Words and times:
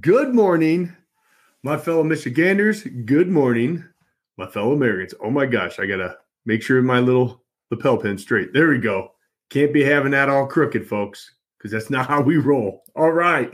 Good 0.00 0.34
morning, 0.34 0.96
my 1.62 1.76
fellow 1.76 2.02
Michiganders. 2.02 2.82
Good 2.82 3.28
morning, 3.28 3.84
my 4.36 4.48
fellow 4.48 4.72
Americans. 4.72 5.14
Oh 5.22 5.30
my 5.30 5.46
gosh, 5.46 5.78
I 5.78 5.86
gotta 5.86 6.16
make 6.44 6.60
sure 6.60 6.82
my 6.82 6.98
little 6.98 7.44
lapel 7.70 7.96
pin 7.96 8.18
straight. 8.18 8.52
There 8.52 8.66
we 8.66 8.78
go. 8.78 9.12
Can't 9.48 9.72
be 9.72 9.84
having 9.84 10.10
that 10.10 10.28
all 10.28 10.48
crooked, 10.48 10.88
folks, 10.88 11.36
because 11.56 11.70
that's 11.70 11.88
not 11.88 12.06
how 12.08 12.20
we 12.20 12.36
roll. 12.36 12.82
All 12.96 13.12
right. 13.12 13.52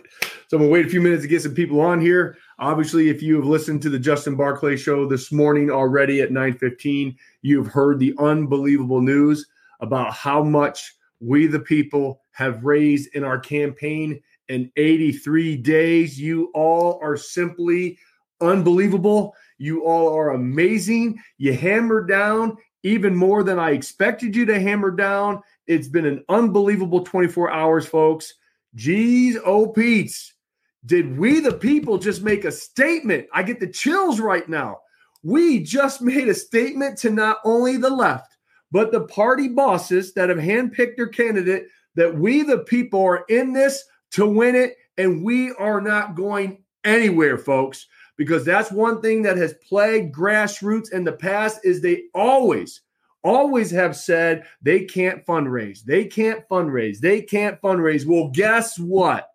So 0.49 0.57
I'm 0.57 0.63
gonna 0.63 0.73
wait 0.73 0.87
a 0.87 0.89
few 0.89 1.03
minutes 1.03 1.21
to 1.21 1.29
get 1.29 1.43
some 1.43 1.55
people 1.55 1.82
on 1.82 2.00
here. 2.00 2.39
Obviously, 2.59 3.11
if 3.11 3.23
you 3.23 3.37
have 3.37 3.45
listened 3.45 3.83
to 3.83 3.91
the 3.91 3.99
Justin 3.99 4.35
Barclay 4.35 4.79
show 4.79 5.07
this 5.07 5.33
morning 5.33 5.71
already 5.71 6.23
at 6.23 6.33
9:15, 6.33 7.14
you've 7.43 7.67
heard 7.67 7.99
the 7.99 8.14
unbelievable 8.19 9.03
news 9.03 9.46
about 9.80 10.14
how 10.14 10.43
much 10.43 10.95
we 11.21 11.46
the 11.46 11.61
people 11.61 12.23
have 12.30 12.64
raised 12.64 13.14
in 13.14 13.23
our 13.23 13.39
campaign 13.39 14.19
in 14.53 14.71
83 14.77 15.57
days. 15.57 16.21
You 16.21 16.50
all 16.55 16.98
are 17.02 17.16
simply 17.16 17.98
unbelievable. 18.41 19.34
You 19.59 19.84
all 19.84 20.15
are 20.15 20.30
amazing. 20.30 21.20
You 21.38 21.55
hammered 21.55 22.09
down 22.09 22.56
even 22.83 23.15
more 23.15 23.42
than 23.42 23.59
I 23.59 23.70
expected 23.70 24.34
you 24.34 24.45
to 24.47 24.61
hammer 24.61 24.91
down. 24.91 25.41
It's 25.66 25.88
been 25.88 26.06
an 26.06 26.25
unbelievable 26.28 27.05
24 27.05 27.51
hours, 27.51 27.87
folks. 27.87 28.34
Geez, 28.75 29.38
oh, 29.45 29.69
Pete's. 29.69 30.34
Did 30.84 31.16
we, 31.16 31.39
the 31.39 31.53
people, 31.53 31.97
just 31.98 32.23
make 32.23 32.45
a 32.45 32.50
statement? 32.50 33.28
I 33.33 33.45
get 33.45 33.61
the 33.61 33.69
chills 33.69 34.19
right 34.19 34.48
now. 34.48 34.80
We 35.23 35.62
just 35.62 36.03
made 36.03 36.28
a 36.28 36.34
statement 36.34 36.98
to 36.98 37.11
not 37.11 37.39
only 37.45 37.77
the 37.77 37.91
left, 37.91 38.37
but 38.73 38.91
the 38.91 39.03
party 39.03 39.47
bosses 39.47 40.12
that 40.14 40.28
have 40.28 40.39
handpicked 40.39 40.97
their 40.97 41.06
candidate 41.06 41.69
that 41.95 42.12
we, 42.12 42.42
the 42.42 42.59
people, 42.59 43.05
are 43.05 43.25
in 43.28 43.53
this 43.53 43.84
to 44.12 44.27
win 44.27 44.55
it. 44.55 44.77
And 44.98 45.25
we 45.25 45.52
are 45.52 45.80
not 45.80 46.15
going 46.15 46.62
anywhere, 46.84 47.39
folks, 47.39 47.87
because 48.16 48.45
that's 48.45 48.70
one 48.70 49.01
thing 49.01 49.23
that 49.23 49.37
has 49.37 49.55
plagued 49.69 50.14
grassroots 50.14 50.92
in 50.92 51.05
the 51.05 51.12
past 51.12 51.61
is 51.64 51.81
they 51.81 52.05
always, 52.14 52.83
always 53.25 53.70
have 53.70 53.97
said 53.97 54.45
they 54.61 54.84
can't 54.84 55.25
fundraise. 55.25 55.83
They 55.83 56.05
can't 56.05 56.47
fundraise. 56.48 56.98
They 56.98 57.23
can't 57.23 57.61
fundraise. 57.61 58.06
Well, 58.06 58.28
guess 58.28 58.78
what? 58.78 59.28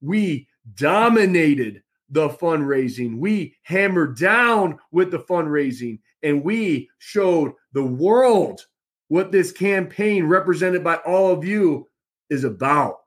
We 0.00 0.48
dominated 0.74 1.82
the 2.10 2.28
fundraising. 2.28 3.18
We 3.18 3.56
hammered 3.62 4.16
down 4.18 4.78
with 4.90 5.10
the 5.10 5.18
fundraising 5.18 5.98
and 6.22 6.42
we 6.42 6.88
showed 6.98 7.52
the 7.72 7.84
world 7.84 8.60
what 9.08 9.30
this 9.30 9.52
campaign 9.52 10.26
represented 10.26 10.82
by 10.82 10.96
all 10.96 11.30
of 11.32 11.44
you 11.44 11.88
is 12.30 12.44
about 12.44 13.03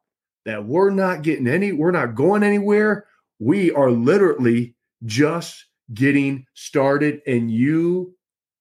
that 0.47 0.65
we're 0.65 0.89
not 0.89 1.23
getting 1.23 1.45
any, 1.45 1.73
we're 1.73 1.91
not 1.91 2.15
going 2.15 2.41
anywhere. 2.41 3.05
We 3.37 3.69
are 3.73 3.91
literally 3.91 4.75
just 5.03 5.65
getting 5.93 6.45
started, 6.53 7.21
and 7.27 7.51
you 7.51 8.15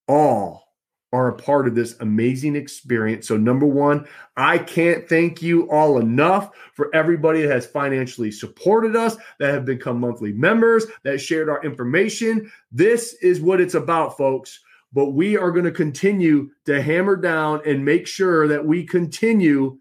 all 0.09 0.65
are 1.13 1.29
a 1.29 1.37
part 1.37 1.69
of 1.69 1.77
this 1.77 1.95
amazing 2.01 2.57
experience. 2.57 3.29
So, 3.29 3.37
number 3.37 3.67
one, 3.67 4.05
I 4.37 4.59
can't 4.59 5.09
thank 5.09 5.41
you 5.43 5.71
all 5.71 5.99
enough 6.01 6.51
for 6.75 6.93
everybody 6.93 7.43
that 7.43 7.53
has 7.53 7.67
financially 7.67 8.33
supported 8.33 8.97
us, 8.97 9.17
that 9.39 9.55
have 9.55 9.65
become 9.65 10.01
monthly 10.01 10.33
members, 10.33 10.87
that 11.05 11.21
shared 11.21 11.49
our 11.49 11.65
information. 11.65 12.51
This 12.73 13.15
is 13.23 13.41
what 13.41 13.61
it's 13.61 13.75
about, 13.75 14.17
folks. 14.17 14.59
But 14.93 15.11
we 15.11 15.37
are 15.37 15.53
going 15.53 15.65
to 15.65 15.71
continue 15.71 16.51
to 16.65 16.83
hammer 16.83 17.15
down 17.15 17.61
and 17.65 17.85
make 17.85 18.09
sure 18.09 18.49
that 18.49 18.67
we 18.67 18.85
continue 18.85 19.79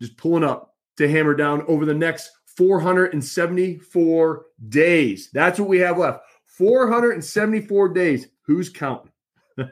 just 0.00 0.16
pulling 0.16 0.44
up 0.44 0.69
to 1.00 1.08
hammer 1.08 1.34
down 1.34 1.64
over 1.66 1.86
the 1.86 1.94
next 1.94 2.30
474 2.44 4.46
days. 4.68 5.30
That's 5.32 5.58
what 5.58 5.68
we 5.68 5.78
have 5.78 5.98
left. 5.98 6.20
474 6.44 7.88
days. 7.88 8.28
Who's 8.42 8.68
counting? 8.68 9.10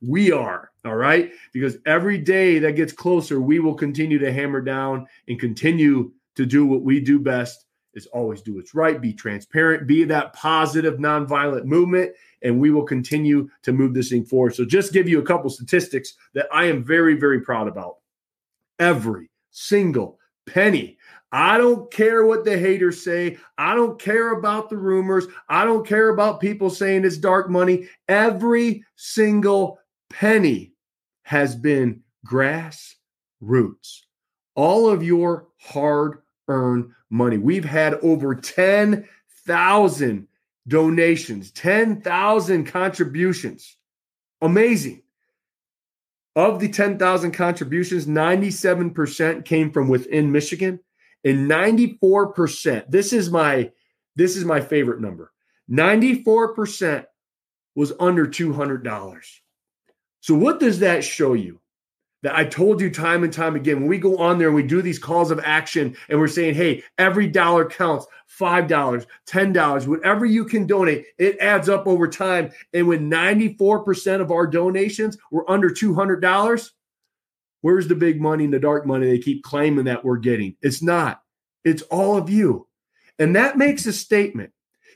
we 0.00 0.30
are, 0.30 0.70
all 0.84 0.94
right? 0.94 1.32
Because 1.52 1.78
every 1.86 2.18
day 2.18 2.60
that 2.60 2.76
gets 2.76 2.92
closer, 2.92 3.40
we 3.40 3.58
will 3.58 3.74
continue 3.74 4.18
to 4.18 4.32
hammer 4.32 4.60
down 4.60 5.08
and 5.28 5.40
continue 5.40 6.12
to 6.36 6.46
do 6.46 6.66
what 6.66 6.82
we 6.82 7.00
do 7.00 7.18
best 7.18 7.66
is 7.94 8.06
always 8.06 8.42
do 8.42 8.54
what's 8.54 8.74
right, 8.74 9.00
be 9.00 9.12
transparent, 9.12 9.86
be 9.86 10.04
that 10.04 10.32
positive 10.34 10.98
nonviolent 10.98 11.64
movement, 11.64 12.12
and 12.42 12.60
we 12.60 12.70
will 12.70 12.84
continue 12.84 13.48
to 13.62 13.72
move 13.72 13.94
this 13.94 14.10
thing 14.10 14.24
forward. 14.24 14.54
So 14.54 14.64
just 14.64 14.92
give 14.92 15.08
you 15.08 15.20
a 15.20 15.24
couple 15.24 15.50
statistics 15.50 16.14
that 16.34 16.46
I 16.52 16.64
am 16.64 16.84
very, 16.84 17.14
very 17.14 17.40
proud 17.40 17.68
about. 17.68 17.96
Every 18.78 19.30
single 19.50 20.18
penny. 20.46 20.98
I 21.32 21.58
don't 21.58 21.90
care 21.90 22.24
what 22.24 22.44
the 22.44 22.56
haters 22.56 23.02
say. 23.02 23.38
I 23.58 23.74
don't 23.74 24.00
care 24.00 24.32
about 24.32 24.70
the 24.70 24.76
rumors. 24.76 25.26
I 25.48 25.64
don't 25.64 25.86
care 25.86 26.10
about 26.10 26.40
people 26.40 26.70
saying 26.70 27.04
it's 27.04 27.16
dark 27.16 27.50
money. 27.50 27.88
Every 28.08 28.84
single 28.94 29.80
penny 30.10 30.74
has 31.22 31.56
been 31.56 32.02
grassroots. 32.26 32.94
All 34.54 34.88
of 34.88 35.02
your 35.02 35.48
hard 35.58 36.22
earned 36.46 36.90
money. 37.10 37.38
We've 37.38 37.64
had 37.64 37.94
over 37.94 38.34
10,000 38.36 40.28
donations, 40.68 41.50
10,000 41.50 42.64
contributions. 42.64 43.76
Amazing. 44.40 45.02
Of 46.36 46.58
the 46.58 46.68
10,000 46.68 47.30
contributions, 47.32 48.06
97% 48.06 49.44
came 49.44 49.70
from 49.70 49.88
within 49.88 50.32
Michigan 50.32 50.80
and 51.24 51.50
94%, 51.50 52.84
this 52.90 53.12
is 53.12 53.30
my 53.30 53.70
this 54.16 54.36
is 54.36 54.44
my 54.44 54.60
favorite 54.60 55.00
number. 55.00 55.32
94% 55.70 57.04
was 57.74 57.92
under 57.98 58.26
$200. 58.26 59.24
So 60.20 60.34
what 60.34 60.60
does 60.60 60.78
that 60.80 61.02
show 61.02 61.32
you? 61.32 61.60
That 62.24 62.34
I 62.34 62.44
told 62.46 62.80
you 62.80 62.90
time 62.90 63.22
and 63.22 63.30
time 63.30 63.54
again. 63.54 63.80
When 63.80 63.86
we 63.86 63.98
go 63.98 64.16
on 64.16 64.38
there 64.38 64.48
and 64.48 64.56
we 64.56 64.62
do 64.62 64.80
these 64.80 64.98
calls 64.98 65.30
of 65.30 65.38
action 65.44 65.94
and 66.08 66.18
we're 66.18 66.26
saying, 66.26 66.54
hey, 66.54 66.82
every 66.96 67.26
dollar 67.26 67.66
counts 67.66 68.06
$5, 68.40 69.06
$10, 69.28 69.86
whatever 69.86 70.24
you 70.24 70.46
can 70.46 70.66
donate, 70.66 71.04
it 71.18 71.38
adds 71.38 71.68
up 71.68 71.86
over 71.86 72.08
time. 72.08 72.50
And 72.72 72.88
when 72.88 73.10
94% 73.10 74.22
of 74.22 74.32
our 74.32 74.46
donations 74.46 75.18
were 75.30 75.48
under 75.50 75.68
$200, 75.68 76.70
where's 77.60 77.88
the 77.88 77.94
big 77.94 78.22
money 78.22 78.44
and 78.44 78.54
the 78.54 78.58
dark 78.58 78.86
money 78.86 79.06
they 79.06 79.18
keep 79.18 79.44
claiming 79.44 79.84
that 79.84 80.02
we're 80.02 80.16
getting? 80.16 80.56
It's 80.62 80.82
not, 80.82 81.20
it's 81.62 81.82
all 81.82 82.16
of 82.16 82.30
you. 82.30 82.66
And 83.18 83.36
that 83.36 83.58
makes 83.58 83.84
a 83.84 83.92
statement 83.92 84.53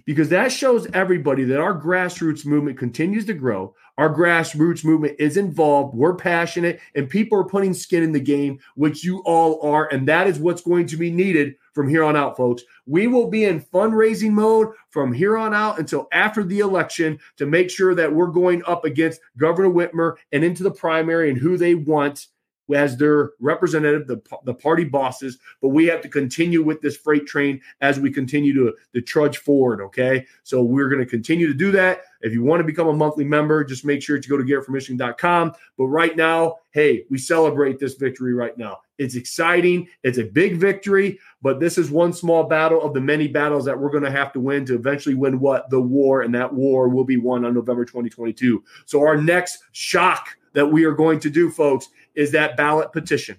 because 0.09 0.31
that 0.31 0.51
shows 0.51 0.87
everybody 0.95 1.45
that 1.45 1.61
our 1.61 1.79
grassroots 1.79 2.47
movement 2.47 2.79
continues 2.79 3.27
to 3.27 3.35
grow. 3.35 3.75
Our 3.99 4.09
grassroots 4.09 4.83
movement 4.83 5.17
is 5.19 5.37
involved. 5.37 5.95
We're 5.95 6.15
passionate, 6.15 6.81
and 6.95 7.11
people 7.11 7.39
are 7.39 7.45
putting 7.45 7.75
skin 7.75 8.03
in 8.03 8.13
the 8.13 8.19
game, 8.19 8.59
which 8.75 9.05
you 9.05 9.19
all 9.27 9.61
are. 9.61 9.87
And 9.93 10.09
that 10.09 10.27
is 10.27 10.39
what's 10.39 10.63
going 10.63 10.87
to 10.87 10.97
be 10.97 11.11
needed 11.11 11.57
from 11.75 11.91
here 11.91 12.05
on 12.05 12.17
out, 12.17 12.39
folks. 12.39 12.63
We 12.87 13.07
will 13.07 13.29
be 13.29 13.45
in 13.45 13.61
fundraising 13.61 14.31
mode 14.31 14.69
from 14.89 15.13
here 15.13 15.37
on 15.37 15.53
out 15.53 15.79
until 15.79 16.09
after 16.11 16.43
the 16.43 16.61
election 16.61 17.21
to 17.37 17.45
make 17.45 17.69
sure 17.69 17.95
that 17.95 18.11
we're 18.11 18.29
going 18.29 18.63
up 18.67 18.87
against 18.87 19.21
Governor 19.37 19.69
Whitmer 19.69 20.17
and 20.33 20.43
into 20.43 20.63
the 20.63 20.71
primary 20.71 21.29
and 21.29 21.37
who 21.37 21.59
they 21.59 21.75
want 21.75 22.29
as 22.75 22.97
their 22.97 23.31
representative, 23.41 24.07
the, 24.07 24.21
the 24.45 24.55
party 24.55 24.85
bosses, 24.85 25.39
but 25.61 25.69
we 25.69 25.87
have 25.87 26.01
to 26.03 26.09
continue 26.09 26.63
with 26.63 26.81
this 26.81 26.97
freight 26.97 27.27
train 27.27 27.61
as 27.81 27.99
we 27.99 28.11
continue 28.11 28.55
to, 28.55 28.75
to 28.95 29.01
trudge 29.01 29.39
forward. 29.39 29.81
Okay. 29.81 30.27
So 30.43 30.63
we're 30.63 30.89
going 30.89 31.05
to 31.05 31.07
continue 31.07 31.47
to 31.47 31.55
do 31.55 31.71
that. 31.73 32.03
If 32.21 32.33
you 32.33 32.43
want 32.43 32.61
to 32.61 32.65
become 32.65 32.89
a 32.89 32.93
monthly 32.93 33.25
member, 33.25 33.63
just 33.65 33.85
make 33.85 34.03
sure 34.03 34.19
to 34.19 34.29
go 34.29 34.37
to 34.37 34.43
garrettformichigan.com. 34.43 35.53
But 35.77 35.87
right 35.87 36.17
now, 36.17 36.57
hey, 36.73 37.05
we 37.11 37.19
celebrate 37.19 37.79
this 37.79 37.95
victory 37.95 38.35
right 38.35 38.57
now. 38.59 38.79
It's 38.99 39.15
exciting. 39.15 39.89
It's 40.03 40.19
a 40.19 40.25
big 40.25 40.57
victory, 40.57 41.21
but 41.41 41.61
this 41.61 41.79
is 41.79 41.91
one 41.91 42.13
small 42.13 42.45
battle 42.45 42.83
of 42.83 42.95
the 42.95 43.01
many 43.01 43.29
battles 43.29 43.65
that 43.65 43.79
we're 43.79 43.91
going 43.91 44.03
to 44.03 44.11
have 44.11 44.33
to 44.33 44.41
win 44.41 44.67
to 44.67 44.75
eventually 44.75 45.15
win 45.15 45.39
what? 45.39 45.71
The 45.71 45.81
war. 45.81 46.23
And 46.23 46.35
that 46.35 46.53
war 46.53 46.89
will 46.89 47.05
be 47.05 47.17
won 47.17 47.45
on 47.45 47.55
November 47.55 47.85
2022. 47.85 48.63
So 48.87 49.01
our 49.01 49.17
next 49.17 49.63
shock 49.71 50.37
that 50.55 50.67
we 50.67 50.85
are 50.85 50.95
going 50.95 51.21
to 51.21 51.31
do, 51.31 51.51
folks, 51.51 51.89
is 52.19 52.33
that 52.33 52.57
ballot 52.57 52.93
petition. 52.93 53.39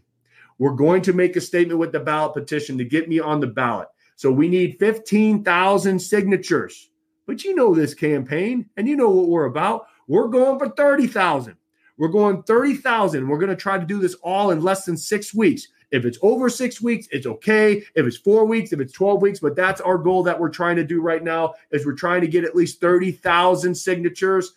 We're 0.57 0.73
going 0.73 1.01
to 1.03 1.13
make 1.13 1.35
a 1.35 1.41
statement 1.41 1.79
with 1.79 1.91
the 1.91 1.99
ballot 1.99 2.33
petition 2.33 2.77
to 2.77 2.85
get 2.85 3.09
me 3.09 3.19
on 3.19 3.41
the 3.41 3.47
ballot. 3.47 3.89
So 4.15 4.31
we 4.31 4.47
need 4.47 4.77
15,000 4.79 5.99
signatures. 5.99 6.89
But 7.27 7.43
you 7.43 7.53
know 7.53 7.75
this 7.75 7.93
campaign 7.93 8.69
and 8.77 8.87
you 8.87 8.95
know 8.95 9.09
what 9.09 9.27
we're 9.27 9.45
about. 9.45 9.87
We're 10.07 10.29
going 10.29 10.57
for 10.57 10.69
30,000. 10.69 11.55
We're 11.97 12.07
going 12.07 12.41
30,000. 12.43 13.27
We're 13.27 13.37
going 13.37 13.49
to 13.49 13.55
try 13.55 13.77
to 13.77 13.85
do 13.85 13.99
this 13.99 14.15
all 14.15 14.51
in 14.51 14.61
less 14.61 14.85
than 14.85 14.97
six 14.97 15.33
weeks. 15.33 15.67
If 15.91 16.05
it's 16.05 16.17
over 16.21 16.49
six 16.49 16.81
weeks, 16.81 17.07
it's 17.11 17.27
okay. 17.27 17.83
If 17.95 18.05
it's 18.05 18.17
four 18.17 18.45
weeks, 18.45 18.71
if 18.71 18.79
it's 18.79 18.93
12 18.93 19.21
weeks, 19.21 19.39
but 19.39 19.55
that's 19.55 19.81
our 19.81 19.97
goal 19.97 20.23
that 20.23 20.39
we're 20.39 20.49
trying 20.49 20.77
to 20.77 20.85
do 20.85 21.01
right 21.01 21.23
now 21.23 21.55
is 21.71 21.85
we're 21.85 21.93
trying 21.93 22.21
to 22.21 22.27
get 22.27 22.45
at 22.45 22.55
least 22.55 22.79
30,000 22.79 23.75
signatures 23.75 24.53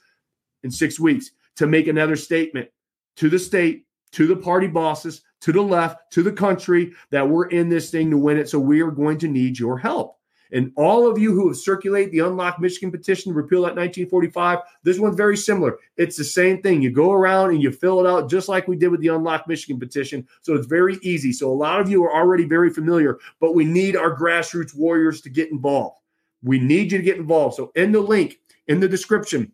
in 0.63 0.71
six 0.71 1.01
weeks 1.01 1.33
to 1.57 1.67
make 1.67 1.89
another 1.89 2.17
statement 2.17 2.69
to 3.17 3.29
the 3.29 3.39
state 3.39 3.85
to 4.13 4.27
the 4.27 4.37
party 4.37 4.67
bosses, 4.67 5.23
to 5.41 5.53
the 5.53 5.61
left, 5.61 6.13
to 6.13 6.23
the 6.23 6.33
country 6.33 6.93
that 7.11 7.29
we're 7.29 7.49
in 7.49 7.69
this 7.69 7.91
thing 7.91 8.11
to 8.11 8.19
win 8.19 8.39
it. 8.39 8.49
So 8.49 8.59
we 8.59 8.81
are 8.81 8.91
going 8.91 9.19
to 9.19 9.29
need 9.29 9.59
your 9.59 9.79
help. 9.79 10.19
And 10.53 10.71
all 10.77 11.11
of 11.11 11.19
you 11.19 11.33
who 11.33 11.49
have 11.49 11.57
circulated 11.57 12.13
the 12.13 12.19
Unlock 12.19 12.61
Michigan 12.61 12.91
petition 12.91 13.33
to 13.33 13.37
repeal 13.37 13.63
that 13.63 13.75
1945, 13.75 14.59
this 14.83 14.99
one's 14.99 15.17
very 15.17 15.37
similar. 15.37 15.79
It's 15.97 16.17
the 16.17 16.25
same 16.25 16.61
thing. 16.61 16.83
You 16.83 16.91
go 16.91 17.11
around 17.11 17.51
and 17.51 17.63
you 17.63 17.73
fill 17.73 18.01
it 18.01 18.09
out 18.09 18.29
just 18.29 18.51
like 18.51 18.69
we 18.69 18.77
did 18.77 18.89
with 18.89 19.01
the 19.01 19.09
Unlock 19.09 19.49
Michigan 19.49 19.81
petition. 19.81 20.29
So 20.43 20.55
it's 20.55 20.67
very 20.67 20.99
easy. 21.03 21.33
So 21.33 21.51
a 21.51 21.55
lot 21.55 21.81
of 21.81 21.89
you 21.89 22.05
are 22.05 22.15
already 22.15 22.45
very 22.45 22.69
familiar, 22.69 23.19
but 23.41 23.55
we 23.55 23.65
need 23.65 23.97
our 23.97 24.15
grassroots 24.15 24.77
warriors 24.77 25.23
to 25.23 25.31
get 25.31 25.51
involved. 25.51 25.97
We 26.43 26.59
need 26.59 26.93
you 26.93 26.99
to 26.99 27.05
get 27.05 27.17
involved. 27.17 27.57
So 27.57 27.73
in 27.75 27.91
the 27.91 28.01
link 28.01 28.39
in 28.69 28.79
the 28.79 28.89
description, 28.89 29.53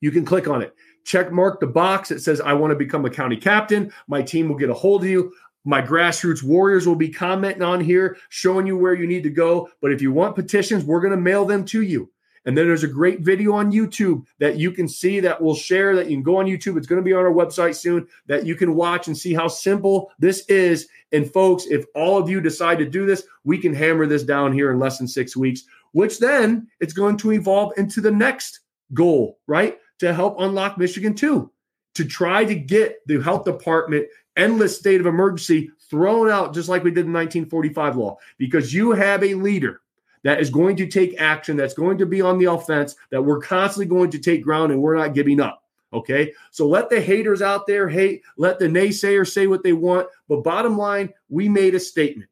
you 0.00 0.10
can 0.10 0.24
click 0.24 0.48
on 0.48 0.62
it. 0.62 0.74
Check 1.06 1.30
mark 1.30 1.60
the 1.60 1.68
box 1.68 2.08
that 2.08 2.20
says, 2.20 2.40
I 2.40 2.52
want 2.52 2.72
to 2.72 2.76
become 2.76 3.04
a 3.04 3.10
county 3.10 3.36
captain. 3.36 3.92
My 4.08 4.22
team 4.22 4.48
will 4.48 4.56
get 4.56 4.70
a 4.70 4.74
hold 4.74 5.04
of 5.04 5.08
you. 5.08 5.32
My 5.64 5.80
grassroots 5.80 6.42
warriors 6.42 6.86
will 6.86 6.96
be 6.96 7.08
commenting 7.08 7.62
on 7.62 7.80
here, 7.80 8.16
showing 8.28 8.66
you 8.66 8.76
where 8.76 8.94
you 8.94 9.06
need 9.06 9.22
to 9.22 9.30
go. 9.30 9.68
But 9.80 9.92
if 9.92 10.02
you 10.02 10.12
want 10.12 10.34
petitions, 10.34 10.84
we're 10.84 11.00
going 11.00 11.12
to 11.12 11.16
mail 11.16 11.44
them 11.44 11.64
to 11.66 11.82
you. 11.82 12.10
And 12.44 12.58
then 12.58 12.66
there's 12.66 12.82
a 12.82 12.88
great 12.88 13.20
video 13.20 13.52
on 13.52 13.70
YouTube 13.70 14.24
that 14.40 14.56
you 14.56 14.72
can 14.72 14.88
see 14.88 15.20
that 15.20 15.40
we'll 15.40 15.54
share 15.54 15.94
that 15.94 16.10
you 16.10 16.16
can 16.16 16.24
go 16.24 16.38
on 16.38 16.46
YouTube. 16.46 16.76
It's 16.76 16.86
going 16.88 17.00
to 17.00 17.04
be 17.04 17.12
on 17.12 17.24
our 17.24 17.32
website 17.32 17.76
soon 17.76 18.08
that 18.26 18.44
you 18.44 18.56
can 18.56 18.74
watch 18.74 19.06
and 19.06 19.16
see 19.16 19.32
how 19.32 19.46
simple 19.46 20.10
this 20.18 20.44
is. 20.46 20.88
And 21.12 21.32
folks, 21.32 21.66
if 21.66 21.84
all 21.94 22.18
of 22.18 22.28
you 22.28 22.40
decide 22.40 22.78
to 22.78 22.88
do 22.88 23.06
this, 23.06 23.24
we 23.44 23.58
can 23.58 23.74
hammer 23.74 24.06
this 24.06 24.24
down 24.24 24.52
here 24.52 24.72
in 24.72 24.80
less 24.80 24.98
than 24.98 25.06
six 25.06 25.36
weeks, 25.36 25.62
which 25.92 26.18
then 26.18 26.66
it's 26.80 26.92
going 26.92 27.16
to 27.18 27.32
evolve 27.32 27.72
into 27.76 28.00
the 28.00 28.10
next 28.10 28.60
goal, 28.92 29.38
right? 29.46 29.78
To 30.00 30.12
help 30.12 30.36
unlock 30.40 30.76
Michigan 30.76 31.14
too, 31.14 31.50
to 31.94 32.04
try 32.04 32.44
to 32.44 32.54
get 32.54 32.98
the 33.06 33.22
health 33.22 33.44
department 33.44 34.06
endless 34.36 34.78
state 34.78 35.00
of 35.00 35.06
emergency 35.06 35.70
thrown 35.90 36.30
out 36.30 36.52
just 36.52 36.68
like 36.68 36.84
we 36.84 36.90
did 36.90 37.06
in 37.06 37.12
1945 37.12 37.96
law 37.96 38.16
because 38.38 38.74
you 38.74 38.92
have 38.92 39.24
a 39.24 39.34
leader 39.34 39.80
that 40.24 40.40
is 40.40 40.50
going 40.50 40.76
to 40.76 40.86
take 40.86 41.20
action 41.20 41.56
that's 41.56 41.74
going 41.74 41.96
to 41.96 42.06
be 42.06 42.20
on 42.20 42.38
the 42.38 42.44
offense 42.44 42.96
that 43.10 43.22
we're 43.22 43.40
constantly 43.40 43.86
going 43.86 44.10
to 44.10 44.18
take 44.18 44.42
ground 44.42 44.72
and 44.72 44.80
we're 44.80 44.96
not 44.96 45.14
giving 45.14 45.40
up 45.40 45.62
okay? 45.92 46.32
So 46.50 46.66
let 46.66 46.90
the 46.90 47.00
haters 47.00 47.42
out 47.42 47.66
there 47.66 47.88
hate 47.88 48.22
let 48.36 48.58
the 48.58 48.66
naysayers 48.66 49.32
say 49.32 49.46
what 49.46 49.62
they 49.62 49.72
want 49.72 50.08
but 50.28 50.44
bottom 50.44 50.76
line 50.76 51.12
we 51.28 51.48
made 51.48 51.74
a 51.74 51.80
statement. 51.80 52.28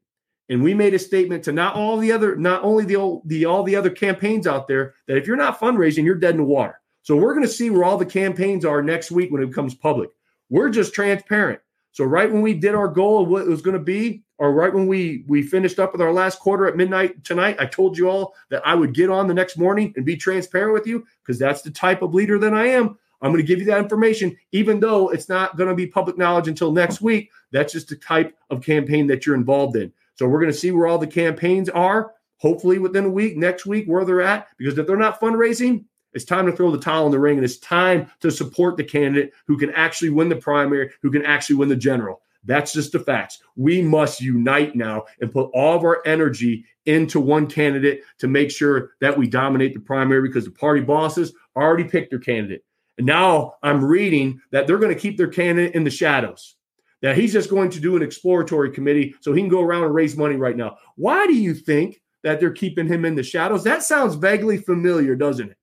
And 0.50 0.62
we 0.62 0.74
made 0.74 0.92
a 0.92 0.98
statement 0.98 1.42
to 1.44 1.52
not 1.52 1.74
all 1.74 1.96
the 1.96 2.12
other 2.12 2.36
not 2.36 2.62
only 2.62 2.84
the, 2.84 2.96
old, 2.96 3.22
the 3.26 3.46
all 3.46 3.62
the 3.62 3.76
other 3.76 3.90
campaigns 3.90 4.46
out 4.46 4.68
there 4.68 4.94
that 5.06 5.16
if 5.16 5.26
you're 5.26 5.36
not 5.36 5.58
fundraising 5.58 6.04
you're 6.04 6.16
dead 6.16 6.32
in 6.32 6.38
the 6.38 6.44
water 6.44 6.80
so 7.04 7.16
we're 7.16 7.34
going 7.34 7.46
to 7.46 7.52
see 7.52 7.70
where 7.70 7.84
all 7.84 7.96
the 7.96 8.04
campaigns 8.04 8.64
are 8.64 8.82
next 8.82 9.12
week 9.12 9.30
when 9.30 9.42
it 9.42 9.46
becomes 9.46 9.74
public 9.74 10.10
we're 10.50 10.70
just 10.70 10.92
transparent 10.92 11.60
so 11.94 12.04
right 12.04 12.30
when 12.30 12.42
we 12.42 12.54
did 12.54 12.74
our 12.74 12.88
goal 12.88 13.22
of 13.22 13.28
what 13.28 13.42
it 13.42 13.48
was 13.48 13.62
going 13.62 13.78
to 13.78 13.82
be, 13.82 14.24
or 14.38 14.52
right 14.52 14.74
when 14.74 14.88
we 14.88 15.24
we 15.28 15.44
finished 15.44 15.78
up 15.78 15.92
with 15.92 16.00
our 16.00 16.12
last 16.12 16.40
quarter 16.40 16.66
at 16.66 16.76
midnight 16.76 17.22
tonight, 17.22 17.54
I 17.60 17.66
told 17.66 17.96
you 17.96 18.10
all 18.10 18.34
that 18.50 18.66
I 18.66 18.74
would 18.74 18.94
get 18.94 19.10
on 19.10 19.28
the 19.28 19.34
next 19.34 19.56
morning 19.56 19.92
and 19.94 20.04
be 20.04 20.16
transparent 20.16 20.72
with 20.72 20.88
you 20.88 21.06
because 21.22 21.38
that's 21.38 21.62
the 21.62 21.70
type 21.70 22.02
of 22.02 22.12
leader 22.12 22.36
that 22.40 22.52
I 22.52 22.66
am. 22.66 22.98
I'm 23.22 23.30
going 23.30 23.40
to 23.40 23.46
give 23.46 23.60
you 23.60 23.66
that 23.66 23.78
information, 23.78 24.36
even 24.50 24.80
though 24.80 25.10
it's 25.10 25.28
not 25.28 25.56
going 25.56 25.68
to 25.68 25.74
be 25.76 25.86
public 25.86 26.18
knowledge 26.18 26.48
until 26.48 26.72
next 26.72 27.00
week. 27.00 27.30
That's 27.52 27.72
just 27.72 27.88
the 27.88 27.96
type 27.96 28.36
of 28.50 28.60
campaign 28.60 29.06
that 29.06 29.24
you're 29.24 29.36
involved 29.36 29.76
in. 29.76 29.92
So 30.16 30.26
we're 30.26 30.40
going 30.40 30.52
to 30.52 30.58
see 30.58 30.72
where 30.72 30.88
all 30.88 30.98
the 30.98 31.06
campaigns 31.06 31.68
are, 31.68 32.12
hopefully 32.38 32.80
within 32.80 33.04
a 33.04 33.10
week, 33.10 33.36
next 33.36 33.66
week, 33.66 33.86
where 33.86 34.04
they're 34.04 34.20
at. 34.20 34.48
Because 34.58 34.76
if 34.76 34.88
they're 34.88 34.96
not 34.96 35.20
fundraising, 35.20 35.84
it's 36.14 36.24
time 36.24 36.46
to 36.46 36.52
throw 36.52 36.70
the 36.70 36.78
towel 36.78 37.06
in 37.06 37.12
the 37.12 37.18
ring 37.18 37.36
and 37.36 37.44
it's 37.44 37.58
time 37.58 38.10
to 38.20 38.30
support 38.30 38.76
the 38.76 38.84
candidate 38.84 39.32
who 39.46 39.58
can 39.58 39.70
actually 39.70 40.10
win 40.10 40.28
the 40.28 40.36
primary, 40.36 40.90
who 41.02 41.10
can 41.10 41.24
actually 41.24 41.56
win 41.56 41.68
the 41.68 41.76
general. 41.76 42.22
That's 42.44 42.72
just 42.72 42.92
the 42.92 42.98
facts. 43.00 43.40
We 43.56 43.82
must 43.82 44.20
unite 44.20 44.76
now 44.76 45.04
and 45.20 45.32
put 45.32 45.50
all 45.54 45.76
of 45.76 45.82
our 45.82 46.02
energy 46.06 46.64
into 46.86 47.18
one 47.18 47.46
candidate 47.46 48.02
to 48.18 48.28
make 48.28 48.50
sure 48.50 48.92
that 49.00 49.16
we 49.16 49.26
dominate 49.26 49.74
the 49.74 49.80
primary 49.80 50.22
because 50.22 50.44
the 50.44 50.50
party 50.50 50.82
bosses 50.82 51.32
already 51.56 51.84
picked 51.84 52.10
their 52.10 52.18
candidate. 52.18 52.62
And 52.98 53.06
now 53.06 53.54
I'm 53.62 53.84
reading 53.84 54.40
that 54.52 54.66
they're 54.66 54.78
going 54.78 54.94
to 54.94 55.00
keep 55.00 55.16
their 55.16 55.28
candidate 55.28 55.74
in 55.74 55.84
the 55.84 55.90
shadows. 55.90 56.56
That 57.02 57.16
he's 57.16 57.32
just 57.32 57.50
going 57.50 57.70
to 57.70 57.80
do 57.80 57.96
an 57.96 58.02
exploratory 58.02 58.70
committee 58.70 59.14
so 59.20 59.32
he 59.32 59.40
can 59.40 59.50
go 59.50 59.60
around 59.60 59.84
and 59.84 59.94
raise 59.94 60.16
money 60.16 60.36
right 60.36 60.56
now. 60.56 60.76
Why 60.96 61.26
do 61.26 61.34
you 61.34 61.54
think 61.54 62.00
that 62.22 62.40
they're 62.40 62.50
keeping 62.50 62.86
him 62.86 63.04
in 63.04 63.14
the 63.14 63.22
shadows? 63.22 63.64
That 63.64 63.82
sounds 63.82 64.14
vaguely 64.14 64.56
familiar, 64.58 65.14
doesn't 65.14 65.50
it? 65.50 65.56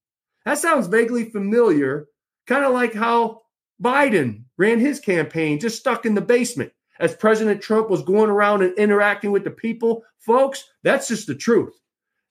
That 0.46 0.58
sounds 0.58 0.88
vaguely 0.88 1.30
familiar, 1.30 2.08
kind 2.48 2.66
of 2.66 2.74
like 2.74 2.94
how 2.94 3.42
Biden 3.82 4.44
ran 4.58 4.80
his 4.80 5.00
campaign 5.00 5.60
just 5.60 5.80
stuck 5.80 6.06
in 6.06 6.16
the 6.16 6.22
basement 6.22 6.72
as 7.00 7.16
President 7.16 7.62
Trump 7.62 7.90
was 7.90 8.04
going 8.04 8.30
around 8.30 8.62
and 8.62 8.78
interacting 8.78 9.32
with 9.32 9.44
the 9.44 9.52
people. 9.52 10.04
Folks, 10.20 10.66
that's 10.84 11.08
just 11.08 11.28
the 11.28 11.36
truth. 11.36 11.74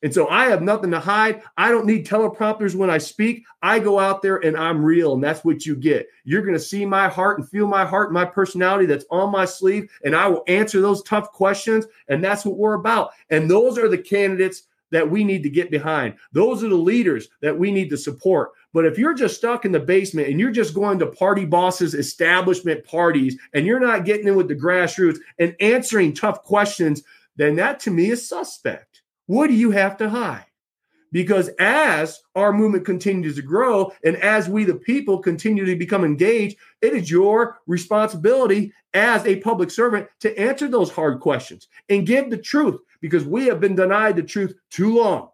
And 0.03 0.15
so 0.15 0.29
I 0.29 0.47
have 0.47 0.63
nothing 0.63 0.91
to 0.93 1.01
hide. 1.01 1.43
I 1.59 1.71
don't 1.71 1.85
need 1.85 2.07
teleprompters 2.07 2.75
when 2.75 2.89
I 2.89 2.97
speak. 2.97 3.45
I 3.63 3.79
go 3.79 3.99
out 3.99 4.23
there 4.23 4.39
and 4.39 4.57
I'm 4.57 4.83
real, 4.83 5.13
and 5.13 5.23
that's 5.23 5.45
what 5.45 5.67
you 5.67 5.77
get. 5.77 6.09
You're 6.25 6.41
going 6.41 6.55
to 6.55 6.61
see 6.61 6.87
my 6.87 7.09
heart 7.09 7.39
and 7.39 7.47
feel 7.47 7.67
my 7.67 7.85
heart 7.85 8.09
and 8.09 8.15
my 8.15 8.25
personality 8.25 8.87
that's 8.87 9.05
on 9.11 9.31
my 9.31 9.45
sleeve, 9.45 9.91
and 10.03 10.17
I 10.17 10.27
will 10.27 10.43
answer 10.47 10.81
those 10.81 11.03
tough 11.03 11.31
questions. 11.33 11.87
And 12.09 12.25
that's 12.25 12.47
what 12.47 12.57
we're 12.57 12.75
about. 12.75 13.11
And 13.29 13.51
those 13.51 13.77
are 13.77 13.89
the 13.89 13.99
candidates 13.99 14.63
that 14.91 15.11
we 15.11 15.25
need 15.25 15.43
to 15.43 15.51
get 15.51 15.71
behind. 15.71 16.15
Those 16.33 16.63
are 16.65 16.69
the 16.69 16.75
leaders 16.75 17.29
that 17.43 17.59
we 17.59 17.71
need 17.71 17.91
to 17.91 17.97
support. 17.97 18.51
But 18.73 18.87
if 18.87 18.99
you're 18.99 19.15
just 19.15 19.37
stuck 19.37 19.65
in 19.65 19.73
the 19.73 19.81
basement 19.81 20.29
and 20.29 20.39
you're 20.39 20.51
just 20.51 20.75
going 20.75 20.99
to 21.01 21.07
party 21.07 21.45
bosses, 21.45 21.95
establishment 21.95 22.85
parties, 22.85 23.37
and 23.53 23.67
you're 23.67 23.81
not 23.81 24.05
getting 24.05 24.29
in 24.29 24.37
with 24.37 24.49
the 24.49 24.55
grassroots 24.55 25.19
and 25.39 25.57
answering 25.61 26.15
tough 26.15 26.43
questions, 26.43 27.03
then 27.37 27.57
that 27.57 27.81
to 27.81 27.91
me 27.91 28.11
is 28.11 28.29
suspect. 28.29 29.03
What 29.27 29.47
do 29.47 29.55
you 29.55 29.71
have 29.71 29.97
to 29.99 30.09
hide? 30.09 30.47
Because 31.13 31.49
as 31.59 32.21
our 32.37 32.53
movement 32.53 32.85
continues 32.85 33.35
to 33.37 33.43
grow 33.43 33.93
and 34.05 34.17
as 34.17 34.49
we, 34.49 34.65
the 34.65 34.75
people, 34.75 35.19
continue 35.19 35.65
to 35.65 35.75
become 35.75 36.05
engaged, 36.05 36.57
it 36.83 36.95
is 36.95 37.11
your 37.11 37.59
responsibility 37.67 38.73
as 38.95 39.25
a 39.27 39.41
public 39.41 39.71
servant 39.71 40.09
to 40.21 40.37
answer 40.39 40.69
those 40.69 40.91
hard 40.91 41.21
questions 41.21 41.69
and 41.89 42.07
give 42.07 42.31
the 42.31 42.37
truth 42.37 42.81
because 43.01 43.25
we 43.25 43.47
have 43.47 43.61
been 43.61 43.75
denied 43.75 44.17
the 44.17 44.23
truth 44.23 44.55
too 44.71 44.99
long. 44.99 45.31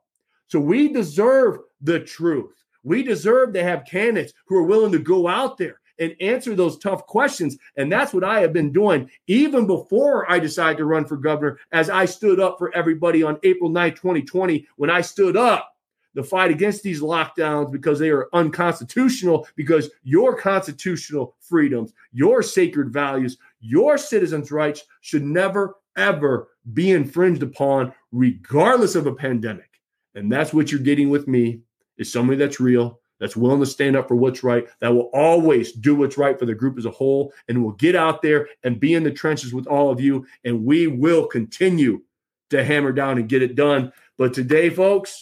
So 0.49 0.61
we 0.61 0.93
deserve 0.93 1.59
the 1.81 2.01
truth. 2.01 2.65
We 2.83 3.03
deserve 3.03 3.53
to 3.55 3.65
have 3.65 3.85
candidates 3.85 4.33
who 4.47 4.57
are 4.57 4.63
willing 4.63 4.93
to 4.93 4.99
go 4.99 5.27
out 5.27 5.59
there 5.59 5.81
and 5.99 6.15
answer 6.21 6.55
those 6.55 6.79
tough 6.79 7.07
questions. 7.07 7.57
And 7.77 7.91
that's 7.91 8.13
what 8.13 8.25
I 8.25 8.41
have 8.41 8.53
been 8.53 8.73
doing 8.73 9.11
even 9.27 9.67
before 9.67 10.31
I 10.31 10.39
decided 10.39 10.79
to 10.79 10.85
run 10.85 11.05
for 11.05 11.17
governor, 11.17 11.59
as 11.73 11.91
I 11.91 12.05
stood 12.05 12.39
up 12.39 12.59
for 12.59 12.75
everybody 12.75 13.23
on 13.23 13.39
April 13.43 13.71
9, 13.71 13.93
2020, 13.93 14.67
when 14.77 14.91
I 14.91 15.01
stood 15.01 15.37
up 15.37 15.73
the 16.15 16.23
fight 16.23 16.51
against 16.51 16.83
these 16.83 17.01
lockdowns 17.01 17.71
because 17.71 17.99
they 17.99 18.11
are 18.11 18.29
unconstitutional, 18.33 19.47
because 19.55 19.91
your 20.03 20.37
constitutional 20.37 21.37
freedoms, 21.41 21.93
your 22.13 22.43
sacred 22.43 22.91
values, 22.91 23.37
your 23.61 23.99
citizens' 23.99 24.51
rights 24.51 24.85
should 25.03 25.23
never, 25.23 25.75
ever 25.97 26.49
be 26.73 26.93
infringed 26.93 27.43
upon, 27.43 27.93
regardless 28.13 28.95
of 28.95 29.07
a 29.07 29.15
pandemic. 29.15 29.81
And 30.15 30.31
that's 30.31 30.53
what 30.53 30.71
you're 30.71 30.81
getting 30.81 31.11
with 31.11 31.29
me 31.29 31.61
is 31.99 32.13
somebody 32.13 32.39
that's 32.39 32.61
real, 32.61 33.01
that's 33.21 33.37
willing 33.37 33.61
to 33.61 33.67
stand 33.67 33.97
up 33.97 34.09
for 34.09 34.17
what's 34.17 34.43
right, 34.43 34.67
that 34.81 34.93
will 34.93 35.11
always 35.13 35.73
do 35.73 35.95
what's 35.95 36.19
right 36.19 36.39
for 36.39 36.47
the 36.47 36.55
group 36.55 36.79
as 36.79 36.85
a 36.85 36.91
whole, 36.91 37.33
and 37.49 37.63
will 37.63 37.73
get 37.73 37.95
out 37.95 38.23
there 38.23 38.49
and 38.65 38.81
be 38.81 38.95
in 38.95 39.03
the 39.03 39.11
trenches 39.11 39.53
with 39.53 39.67
all 39.67 39.91
of 39.91 40.01
you. 40.01 40.27
And 40.45 40.65
we 40.65 40.87
will 40.87 41.27
continue 41.27 42.03
to 42.51 42.65
hammer 42.65 42.93
down 42.93 43.19
and 43.19 43.29
get 43.29 43.43
it 43.43 43.55
done. 43.55 43.93
But 44.19 44.33
today, 44.33 44.71
folks, 44.71 45.21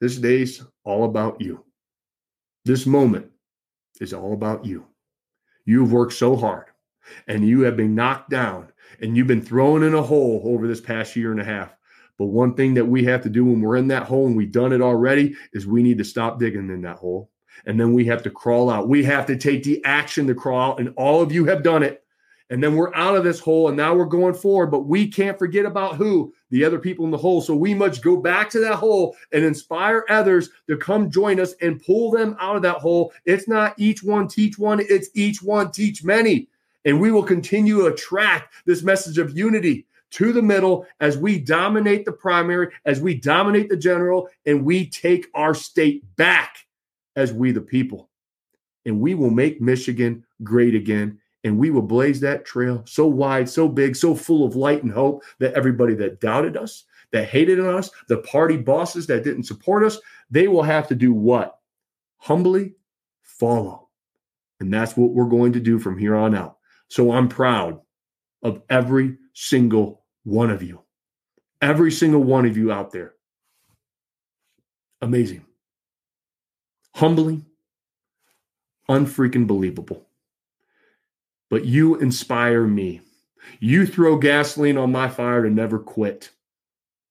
this 0.00 0.16
day's 0.16 0.64
all 0.84 1.04
about 1.04 1.40
you. 1.40 1.64
This 2.64 2.86
moment 2.86 3.30
is 4.00 4.12
all 4.12 4.32
about 4.32 4.64
you. 4.64 4.86
You've 5.64 5.92
worked 5.92 6.14
so 6.14 6.36
hard 6.36 6.71
and 7.26 7.46
you 7.46 7.62
have 7.62 7.76
been 7.76 7.94
knocked 7.94 8.30
down 8.30 8.72
and 9.00 9.16
you've 9.16 9.26
been 9.26 9.42
thrown 9.42 9.82
in 9.82 9.94
a 9.94 10.02
hole 10.02 10.42
over 10.44 10.66
this 10.66 10.80
past 10.80 11.16
year 11.16 11.32
and 11.32 11.40
a 11.40 11.44
half. 11.44 11.74
But 12.18 12.26
one 12.26 12.54
thing 12.54 12.74
that 12.74 12.84
we 12.84 13.04
have 13.04 13.22
to 13.22 13.28
do 13.28 13.44
when 13.44 13.60
we're 13.60 13.76
in 13.76 13.88
that 13.88 14.04
hole 14.04 14.26
and 14.26 14.36
we've 14.36 14.52
done 14.52 14.72
it 14.72 14.80
already 14.80 15.34
is 15.52 15.66
we 15.66 15.82
need 15.82 15.98
to 15.98 16.04
stop 16.04 16.38
digging 16.38 16.70
in 16.70 16.82
that 16.82 16.98
hole. 16.98 17.30
And 17.66 17.78
then 17.78 17.92
we 17.92 18.04
have 18.06 18.22
to 18.24 18.30
crawl 18.30 18.70
out. 18.70 18.88
We 18.88 19.04
have 19.04 19.26
to 19.26 19.36
take 19.36 19.62
the 19.62 19.84
action 19.84 20.26
to 20.26 20.34
crawl 20.34 20.72
out. 20.72 20.80
And 20.80 20.92
all 20.96 21.22
of 21.22 21.32
you 21.32 21.44
have 21.46 21.62
done 21.62 21.82
it. 21.82 22.04
And 22.50 22.62
then 22.62 22.74
we're 22.74 22.94
out 22.94 23.16
of 23.16 23.24
this 23.24 23.40
hole 23.40 23.68
and 23.68 23.76
now 23.76 23.94
we're 23.94 24.04
going 24.04 24.34
forward. 24.34 24.66
But 24.66 24.86
we 24.86 25.08
can't 25.08 25.38
forget 25.38 25.64
about 25.64 25.96
who? 25.96 26.34
The 26.50 26.64
other 26.64 26.78
people 26.78 27.06
in 27.06 27.10
the 27.10 27.16
hole. 27.16 27.40
So 27.40 27.56
we 27.56 27.72
must 27.72 28.02
go 28.02 28.16
back 28.16 28.50
to 28.50 28.60
that 28.60 28.74
hole 28.74 29.16
and 29.32 29.42
inspire 29.42 30.04
others 30.10 30.50
to 30.68 30.76
come 30.76 31.10
join 31.10 31.40
us 31.40 31.54
and 31.62 31.82
pull 31.82 32.10
them 32.10 32.36
out 32.38 32.56
of 32.56 32.62
that 32.62 32.76
hole. 32.76 33.12
It's 33.24 33.48
not 33.48 33.74
each 33.78 34.02
one 34.02 34.28
teach 34.28 34.58
one, 34.58 34.80
it's 34.80 35.08
each 35.14 35.42
one 35.42 35.72
teach 35.72 36.04
many. 36.04 36.48
And 36.84 37.00
we 37.00 37.12
will 37.12 37.22
continue 37.22 37.78
to 37.78 37.86
attract 37.86 38.54
this 38.66 38.82
message 38.82 39.18
of 39.18 39.36
unity 39.36 39.86
to 40.10 40.32
the 40.32 40.42
middle 40.42 40.86
as 41.00 41.16
we 41.16 41.38
dominate 41.38 42.04
the 42.04 42.12
primary, 42.12 42.68
as 42.84 43.00
we 43.00 43.14
dominate 43.14 43.68
the 43.68 43.76
general, 43.76 44.28
and 44.44 44.64
we 44.64 44.86
take 44.88 45.28
our 45.34 45.54
state 45.54 46.04
back 46.16 46.56
as 47.16 47.32
we 47.32 47.50
the 47.52 47.60
people. 47.60 48.10
And 48.84 49.00
we 49.00 49.14
will 49.14 49.30
make 49.30 49.60
Michigan 49.60 50.24
great 50.42 50.74
again. 50.74 51.18
and 51.44 51.58
we 51.58 51.70
will 51.70 51.82
blaze 51.82 52.20
that 52.20 52.44
trail 52.44 52.82
so 52.86 53.06
wide, 53.06 53.48
so 53.48 53.68
big, 53.68 53.96
so 53.96 54.14
full 54.14 54.44
of 54.44 54.56
light 54.56 54.82
and 54.82 54.92
hope 54.92 55.24
that 55.38 55.54
everybody 55.54 55.94
that 55.94 56.20
doubted 56.20 56.56
us, 56.56 56.84
that 57.10 57.28
hated 57.28 57.58
us, 57.60 57.90
the 58.08 58.18
party 58.18 58.56
bosses 58.56 59.06
that 59.06 59.24
didn't 59.24 59.44
support 59.44 59.84
us, 59.84 59.98
they 60.30 60.48
will 60.48 60.62
have 60.62 60.88
to 60.88 60.94
do 60.94 61.12
what? 61.12 61.58
Humbly 62.18 62.74
follow. 63.22 63.88
And 64.60 64.72
that's 64.72 64.96
what 64.96 65.10
we're 65.10 65.24
going 65.24 65.52
to 65.54 65.60
do 65.60 65.78
from 65.78 65.98
here 65.98 66.14
on 66.14 66.34
out. 66.34 66.58
So 66.92 67.10
I'm 67.10 67.28
proud 67.28 67.80
of 68.42 68.60
every 68.68 69.16
single 69.32 70.04
one 70.24 70.50
of 70.50 70.62
you. 70.62 70.82
Every 71.62 71.90
single 71.90 72.22
one 72.22 72.44
of 72.44 72.58
you 72.58 72.70
out 72.70 72.90
there. 72.90 73.14
Amazing. 75.00 75.46
Humbling. 76.94 77.46
Unfreaking 78.90 79.46
believable. 79.46 80.06
But 81.48 81.64
you 81.64 81.94
inspire 81.94 82.66
me. 82.66 83.00
You 83.58 83.86
throw 83.86 84.18
gasoline 84.18 84.76
on 84.76 84.92
my 84.92 85.08
fire 85.08 85.44
to 85.44 85.48
never 85.48 85.78
quit. 85.78 86.28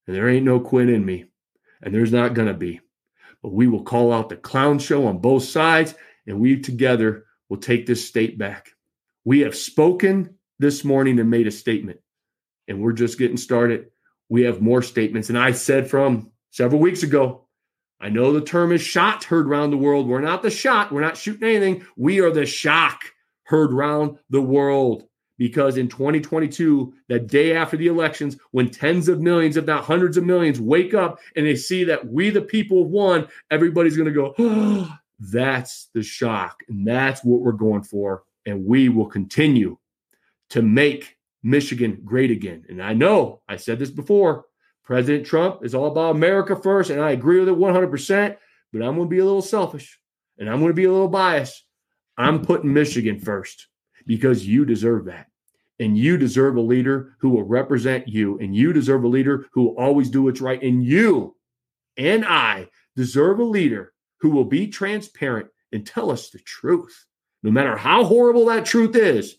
And 0.05 0.15
there 0.15 0.29
ain't 0.29 0.45
no 0.45 0.59
quit 0.59 0.89
in 0.89 1.03
me. 1.03 1.25
And 1.81 1.91
there's 1.91 2.13
not 2.13 2.35
going 2.35 2.49
to 2.49 2.53
be. 2.53 2.81
But 3.41 3.53
we 3.53 3.65
will 3.65 3.81
call 3.81 4.13
out 4.13 4.29
the 4.29 4.35
clown 4.35 4.77
show 4.77 5.07
on 5.07 5.17
both 5.17 5.45
sides, 5.45 5.95
and 6.27 6.39
we 6.39 6.59
together 6.59 7.25
will 7.49 7.57
take 7.57 7.87
this 7.87 8.07
state 8.07 8.37
back. 8.37 8.73
We 9.23 9.41
have 9.41 9.55
spoken 9.55 10.35
this 10.59 10.83
morning 10.83 11.19
and 11.19 11.29
made 11.29 11.47
a 11.47 11.51
statement, 11.51 11.99
and 12.67 12.81
we're 12.81 12.93
just 12.93 13.19
getting 13.19 13.37
started. 13.37 13.87
We 14.29 14.43
have 14.43 14.61
more 14.61 14.81
statements. 14.81 15.29
And 15.29 15.37
I 15.37 15.51
said 15.51 15.89
from 15.89 16.31
several 16.51 16.81
weeks 16.81 17.03
ago, 17.03 17.47
I 17.99 18.09
know 18.09 18.33
the 18.33 18.41
term 18.41 18.71
is 18.71 18.81
shot 18.81 19.23
heard 19.23 19.47
around 19.47 19.69
the 19.69 19.77
world. 19.77 20.07
We're 20.07 20.21
not 20.21 20.41
the 20.41 20.49
shot, 20.49 20.91
we're 20.91 21.01
not 21.01 21.17
shooting 21.17 21.47
anything. 21.47 21.85
We 21.95 22.19
are 22.19 22.31
the 22.31 22.45
shock 22.45 23.01
heard 23.43 23.71
around 23.71 24.17
the 24.29 24.41
world. 24.41 25.03
Because 25.37 25.77
in 25.77 25.87
2022, 25.87 26.93
the 27.07 27.19
day 27.19 27.55
after 27.55 27.75
the 27.75 27.87
elections, 27.87 28.37
when 28.51 28.69
tens 28.69 29.07
of 29.07 29.21
millions, 29.21 29.57
if 29.57 29.65
not 29.65 29.83
hundreds 29.83 30.15
of 30.15 30.23
millions, 30.23 30.61
wake 30.61 30.93
up 30.93 31.19
and 31.35 31.47
they 31.47 31.55
see 31.55 31.83
that 31.85 32.07
we, 32.07 32.29
the 32.29 32.41
people, 32.41 32.85
won, 32.85 33.27
everybody's 33.49 33.97
going 33.97 34.07
to 34.07 34.13
go, 34.13 34.35
oh, 34.37 34.95
that's 35.19 35.89
the 35.95 36.03
shock. 36.03 36.61
And 36.69 36.87
that's 36.87 37.23
what 37.23 37.41
we're 37.41 37.53
going 37.53 37.81
for. 37.81 38.23
And 38.45 38.65
we 38.65 38.89
will 38.89 39.07
continue 39.07 39.77
to 40.49 40.61
make 40.61 41.17
Michigan 41.43 42.01
great 42.03 42.31
again. 42.31 42.65
And 42.69 42.81
I 42.81 42.93
know 42.93 43.41
I 43.47 43.55
said 43.57 43.79
this 43.79 43.91
before 43.91 44.45
President 44.83 45.25
Trump 45.25 45.63
is 45.63 45.75
all 45.75 45.87
about 45.87 46.15
America 46.15 46.55
first. 46.55 46.89
And 46.89 47.01
I 47.01 47.11
agree 47.11 47.39
with 47.39 47.49
it 47.49 47.57
100%. 47.57 48.37
But 48.73 48.81
I'm 48.81 48.95
going 48.95 49.07
to 49.07 49.15
be 49.15 49.19
a 49.19 49.25
little 49.25 49.41
selfish 49.41 49.99
and 50.37 50.49
I'm 50.49 50.59
going 50.59 50.69
to 50.69 50.75
be 50.75 50.85
a 50.85 50.91
little 50.91 51.07
biased. 51.07 51.65
I'm 52.17 52.41
putting 52.41 52.73
Michigan 52.73 53.19
first 53.19 53.67
because 54.05 54.47
you 54.47 54.65
deserve 54.65 55.05
that. 55.05 55.27
And 55.79 55.97
you 55.97 56.17
deserve 56.17 56.57
a 56.57 56.61
leader 56.61 57.15
who 57.19 57.29
will 57.29 57.43
represent 57.43 58.07
you. 58.07 58.37
And 58.39 58.55
you 58.55 58.71
deserve 58.71 59.03
a 59.03 59.07
leader 59.07 59.47
who 59.51 59.63
will 59.63 59.77
always 59.77 60.09
do 60.09 60.23
what's 60.23 60.41
right. 60.41 60.61
And 60.61 60.83
you 60.83 61.35
and 61.97 62.23
I 62.25 62.69
deserve 62.95 63.39
a 63.39 63.43
leader 63.43 63.93
who 64.19 64.29
will 64.29 64.45
be 64.45 64.67
transparent 64.67 65.47
and 65.71 65.85
tell 65.85 66.11
us 66.11 66.29
the 66.29 66.39
truth. 66.39 67.05
No 67.43 67.51
matter 67.51 67.75
how 67.75 68.03
horrible 68.03 68.45
that 68.45 68.65
truth 68.65 68.95
is, 68.95 69.37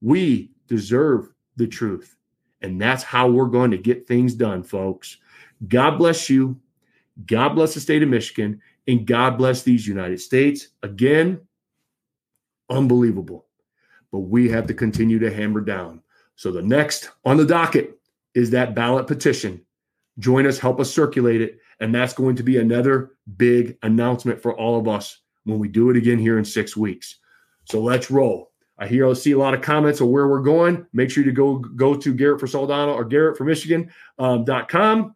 we 0.00 0.50
deserve 0.66 1.28
the 1.56 1.66
truth. 1.66 2.16
And 2.62 2.80
that's 2.80 3.02
how 3.02 3.28
we're 3.28 3.46
going 3.46 3.70
to 3.70 3.78
get 3.78 4.06
things 4.06 4.34
done, 4.34 4.62
folks. 4.62 5.18
God 5.68 5.98
bless 5.98 6.28
you. 6.28 6.58
God 7.26 7.50
bless 7.50 7.74
the 7.74 7.80
state 7.80 8.02
of 8.02 8.08
Michigan. 8.08 8.60
And 8.88 9.06
God 9.06 9.38
bless 9.38 9.62
these 9.62 9.86
United 9.86 10.20
States. 10.20 10.68
Again, 10.82 11.40
unbelievable. 12.68 13.46
But 14.10 14.20
we 14.20 14.48
have 14.50 14.66
to 14.66 14.74
continue 14.74 15.18
to 15.20 15.32
hammer 15.32 15.60
down. 15.60 16.02
So 16.36 16.50
the 16.50 16.62
next 16.62 17.10
on 17.24 17.36
the 17.36 17.46
docket 17.46 17.98
is 18.34 18.50
that 18.50 18.74
ballot 18.74 19.06
petition. 19.06 19.60
Join 20.18 20.46
us, 20.46 20.58
help 20.58 20.80
us 20.80 20.92
circulate 20.92 21.40
it. 21.40 21.58
And 21.80 21.94
that's 21.94 22.12
going 22.12 22.36
to 22.36 22.42
be 22.42 22.58
another 22.58 23.12
big 23.36 23.76
announcement 23.82 24.40
for 24.40 24.56
all 24.56 24.78
of 24.78 24.88
us 24.88 25.20
when 25.44 25.58
we 25.58 25.68
do 25.68 25.90
it 25.90 25.96
again 25.96 26.18
here 26.18 26.38
in 26.38 26.44
six 26.44 26.76
weeks. 26.76 27.16
So 27.64 27.80
let's 27.80 28.10
roll. 28.10 28.52
I 28.78 28.86
hear 28.86 29.08
I 29.08 29.12
see 29.12 29.32
a 29.32 29.38
lot 29.38 29.54
of 29.54 29.62
comments 29.62 30.00
on 30.00 30.10
where 30.10 30.28
we're 30.28 30.42
going. 30.42 30.86
Make 30.92 31.10
sure 31.10 31.24
to 31.24 31.32
go 31.32 31.58
go 31.58 31.94
to 31.94 32.14
Garrett 32.14 32.40
for 32.40 32.46
Soldano 32.46 32.94
or 32.94 33.04
Garrett 33.04 33.36
for 33.36 33.44
Michigan 33.44 33.90
um, 34.18 34.44
.com 34.68 35.14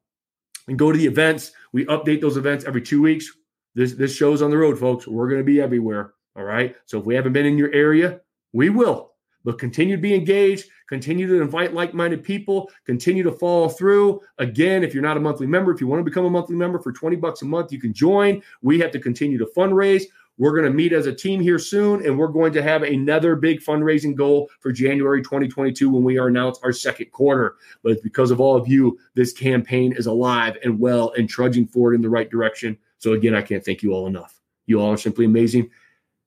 and 0.68 0.78
go 0.78 0.92
to 0.92 0.98
the 0.98 1.06
events. 1.06 1.52
We 1.72 1.84
update 1.86 2.20
those 2.20 2.36
events 2.36 2.64
every 2.64 2.82
two 2.82 3.02
weeks. 3.02 3.30
This 3.74 3.94
this 3.94 4.14
show's 4.14 4.42
on 4.42 4.50
the 4.50 4.58
road, 4.58 4.78
folks. 4.78 5.06
We're 5.06 5.28
going 5.28 5.40
to 5.40 5.44
be 5.44 5.60
everywhere. 5.60 6.14
All 6.36 6.44
right. 6.44 6.76
So 6.86 6.98
if 7.00 7.04
we 7.04 7.14
haven't 7.14 7.32
been 7.32 7.46
in 7.46 7.58
your 7.58 7.72
area, 7.72 8.20
we 8.52 8.70
will. 8.70 9.12
But 9.44 9.58
continue 9.58 9.96
to 9.96 10.02
be 10.02 10.14
engaged, 10.14 10.68
continue 10.88 11.26
to 11.26 11.40
invite 11.40 11.72
like 11.72 11.94
minded 11.94 12.22
people, 12.22 12.70
continue 12.84 13.22
to 13.22 13.32
follow 13.32 13.68
through. 13.68 14.20
Again, 14.38 14.84
if 14.84 14.92
you're 14.92 15.02
not 15.02 15.16
a 15.16 15.20
monthly 15.20 15.46
member, 15.46 15.72
if 15.72 15.80
you 15.80 15.86
want 15.86 16.00
to 16.00 16.04
become 16.04 16.26
a 16.26 16.30
monthly 16.30 16.56
member 16.56 16.78
for 16.78 16.92
20 16.92 17.16
bucks 17.16 17.42
a 17.42 17.44
month, 17.44 17.72
you 17.72 17.80
can 17.80 17.92
join. 17.92 18.42
We 18.62 18.78
have 18.80 18.90
to 18.90 19.00
continue 19.00 19.38
to 19.38 19.48
fundraise. 19.56 20.04
We're 20.38 20.52
going 20.52 20.70
to 20.70 20.76
meet 20.76 20.92
as 20.92 21.06
a 21.06 21.14
team 21.14 21.40
here 21.40 21.58
soon, 21.58 22.06
and 22.06 22.16
we're 22.16 22.28
going 22.28 22.52
to 22.52 22.62
have 22.62 22.84
another 22.84 23.34
big 23.34 23.60
fundraising 23.60 24.14
goal 24.14 24.48
for 24.60 24.70
January 24.70 25.20
2022 25.20 25.90
when 25.90 26.04
we 26.04 26.16
are 26.16 26.28
announced 26.28 26.60
our 26.62 26.72
second 26.72 27.10
quarter. 27.10 27.56
But 27.82 27.92
it's 27.92 28.02
because 28.02 28.30
of 28.30 28.40
all 28.40 28.56
of 28.56 28.68
you, 28.68 28.98
this 29.14 29.32
campaign 29.32 29.92
is 29.92 30.06
alive 30.06 30.56
and 30.62 30.78
well 30.78 31.12
and 31.18 31.28
trudging 31.28 31.66
forward 31.66 31.94
in 31.94 32.02
the 32.02 32.08
right 32.08 32.30
direction. 32.30 32.78
So, 32.98 33.14
again, 33.14 33.34
I 33.34 33.42
can't 33.42 33.64
thank 33.64 33.82
you 33.82 33.92
all 33.92 34.06
enough. 34.06 34.40
You 34.66 34.80
all 34.80 34.92
are 34.92 34.96
simply 34.96 35.24
amazing. 35.24 35.70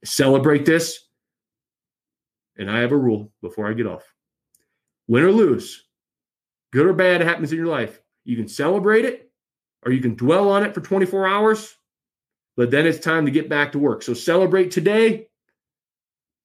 Celebrate 0.03 0.65
this. 0.65 1.07
And 2.57 2.69
I 2.69 2.79
have 2.79 2.91
a 2.91 2.97
rule 2.97 3.31
before 3.41 3.69
I 3.69 3.73
get 3.73 3.87
off 3.87 4.03
win 5.07 5.23
or 5.23 5.31
lose, 5.31 5.85
good 6.71 6.85
or 6.85 6.93
bad 6.93 7.19
happens 7.19 7.51
in 7.51 7.57
your 7.57 7.67
life. 7.67 7.99
You 8.23 8.37
can 8.37 8.47
celebrate 8.47 9.03
it 9.03 9.29
or 9.83 9.91
you 9.91 9.99
can 9.99 10.15
dwell 10.15 10.49
on 10.49 10.63
it 10.63 10.73
for 10.73 10.79
24 10.79 11.27
hours 11.27 11.75
but 12.57 12.71
then 12.71 12.85
it's 12.85 12.99
time 12.99 13.25
to 13.25 13.31
get 13.31 13.49
back 13.49 13.71
to 13.71 13.79
work. 13.79 14.03
So 14.03 14.13
celebrate 14.13 14.71
today. 14.71 15.27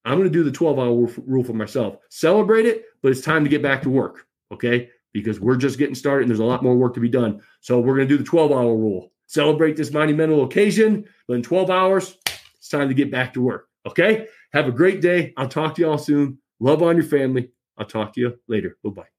I'm 0.04 0.18
going 0.18 0.30
to 0.30 0.38
do 0.38 0.44
the 0.44 0.52
12 0.52 0.78
hour 0.78 1.08
rule 1.26 1.44
for 1.44 1.52
myself. 1.52 1.96
Celebrate 2.10 2.64
it, 2.64 2.84
but 3.02 3.10
it's 3.10 3.22
time 3.22 3.42
to 3.42 3.50
get 3.50 3.62
back 3.62 3.82
to 3.82 3.90
work. 3.90 4.26
Okay. 4.52 4.90
Because 5.12 5.40
we're 5.40 5.56
just 5.56 5.78
getting 5.78 5.94
started 5.94 6.22
and 6.22 6.30
there's 6.30 6.40
a 6.40 6.44
lot 6.44 6.62
more 6.62 6.76
work 6.76 6.94
to 6.94 7.00
be 7.00 7.08
done. 7.08 7.40
So 7.60 7.80
we're 7.80 7.96
going 7.96 8.06
to 8.06 8.14
do 8.14 8.18
the 8.18 8.28
12 8.28 8.52
hour 8.52 8.76
rule. 8.76 9.12
Celebrate 9.26 9.76
this 9.76 9.92
monumental 9.92 10.44
occasion, 10.44 11.04
but 11.26 11.34
in 11.34 11.42
12 11.42 11.70
hours, 11.70 12.16
it's 12.56 12.68
time 12.68 12.88
to 12.88 12.94
get 12.94 13.10
back 13.10 13.34
to 13.34 13.40
work. 13.40 13.68
Okay. 13.86 14.28
Have 14.52 14.68
a 14.68 14.72
great 14.72 15.00
day. 15.00 15.32
I'll 15.36 15.48
talk 15.48 15.74
to 15.74 15.82
you 15.82 15.90
all 15.90 15.98
soon. 15.98 16.38
Love 16.60 16.82
on 16.82 16.96
your 16.96 17.04
family. 17.04 17.50
I'll 17.76 17.86
talk 17.86 18.14
to 18.14 18.20
you 18.20 18.38
later. 18.46 18.78
Bye 18.84 18.90
bye. 18.90 19.15